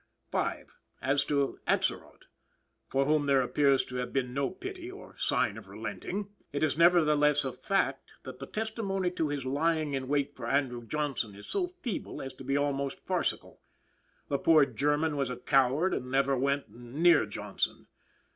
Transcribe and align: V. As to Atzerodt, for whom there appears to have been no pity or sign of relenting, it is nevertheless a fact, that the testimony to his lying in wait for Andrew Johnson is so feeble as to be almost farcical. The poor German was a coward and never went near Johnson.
V. 0.31 0.63
As 0.99 1.23
to 1.25 1.59
Atzerodt, 1.67 2.25
for 2.87 3.05
whom 3.05 3.27
there 3.27 3.41
appears 3.41 3.85
to 3.85 3.97
have 3.97 4.11
been 4.11 4.33
no 4.33 4.49
pity 4.49 4.89
or 4.89 5.15
sign 5.17 5.59
of 5.59 5.67
relenting, 5.67 6.29
it 6.51 6.63
is 6.63 6.75
nevertheless 6.75 7.45
a 7.45 7.53
fact, 7.53 8.13
that 8.23 8.39
the 8.39 8.47
testimony 8.47 9.11
to 9.11 9.27
his 9.27 9.45
lying 9.45 9.93
in 9.93 10.07
wait 10.07 10.35
for 10.35 10.47
Andrew 10.47 10.83
Johnson 10.83 11.35
is 11.35 11.45
so 11.45 11.67
feeble 11.67 12.19
as 12.19 12.33
to 12.33 12.43
be 12.43 12.57
almost 12.57 13.05
farcical. 13.05 13.61
The 14.27 14.39
poor 14.39 14.65
German 14.65 15.17
was 15.17 15.29
a 15.29 15.37
coward 15.37 15.93
and 15.93 16.09
never 16.09 16.35
went 16.35 16.69
near 16.71 17.27
Johnson. 17.27 17.85